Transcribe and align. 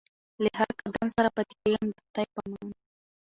له 0.43 0.49
هر 0.59 0.69
قدم 0.79 1.05
سره 1.15 1.29
پاتېږمه 1.35 1.85
د 1.95 1.97
خدای 2.05 2.25
په 2.33 2.39
امان 2.45 2.67